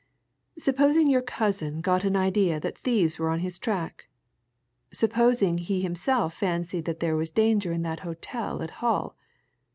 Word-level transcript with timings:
Supposing 0.57 1.07
your 1.11 1.21
cousin 1.21 1.79
got 1.79 2.03
an 2.03 2.15
idea 2.15 2.59
that 2.59 2.75
thieves 2.79 3.19
were 3.19 3.29
on 3.29 3.41
his 3.41 3.59
track? 3.59 4.07
supposing 4.91 5.59
he 5.59 5.81
himself 5.83 6.33
fancied 6.33 6.85
that 6.85 7.01
there 7.01 7.15
was 7.15 7.29
danger 7.29 7.71
in 7.71 7.83
that 7.83 7.99
hotel 7.99 8.63
at 8.63 8.71
Hull? 8.81 9.15